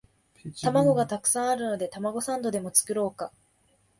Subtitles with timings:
[0.63, 3.31] 玉子がたくさんあるのでたまごサンドでも作ろうか